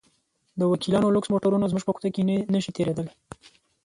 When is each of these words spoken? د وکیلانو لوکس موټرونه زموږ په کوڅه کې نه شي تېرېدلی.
د 0.59 0.61
وکیلانو 0.71 1.13
لوکس 1.15 1.29
موټرونه 1.33 1.69
زموږ 1.71 1.83
په 1.85 1.93
کوڅه 1.95 2.09
کې 2.15 2.21
نه 2.53 2.59
شي 2.63 2.71
تېرېدلی. 2.77 3.13